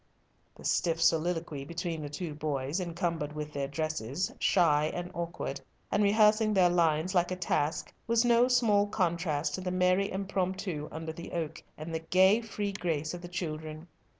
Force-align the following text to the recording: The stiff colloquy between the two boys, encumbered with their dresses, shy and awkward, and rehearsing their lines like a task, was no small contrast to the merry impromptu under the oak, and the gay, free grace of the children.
The 0.55 0.65
stiff 0.65 0.97
colloquy 1.07 1.63
between 1.63 2.01
the 2.01 2.09
two 2.09 2.33
boys, 2.33 2.79
encumbered 2.79 3.33
with 3.33 3.53
their 3.53 3.67
dresses, 3.67 4.33
shy 4.39 4.85
and 4.95 5.11
awkward, 5.13 5.61
and 5.91 6.01
rehearsing 6.01 6.55
their 6.55 6.71
lines 6.71 7.13
like 7.13 7.29
a 7.29 7.35
task, 7.35 7.93
was 8.07 8.25
no 8.25 8.47
small 8.47 8.87
contrast 8.87 9.53
to 9.53 9.61
the 9.61 9.69
merry 9.69 10.11
impromptu 10.11 10.89
under 10.91 11.13
the 11.13 11.31
oak, 11.33 11.61
and 11.77 11.93
the 11.93 11.99
gay, 11.99 12.41
free 12.41 12.71
grace 12.71 13.13
of 13.13 13.21
the 13.21 13.27
children. 13.27 13.87